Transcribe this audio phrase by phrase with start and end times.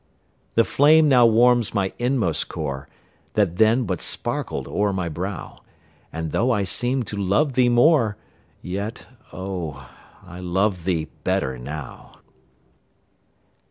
[0.55, 2.87] The flame now warms my inmost core,
[3.35, 5.61] That then but sparkled o'er my brow,
[6.11, 8.17] And, though I seemed to love thee more,
[8.63, 9.87] Yet, oh,
[10.25, 12.17] I love thee better now.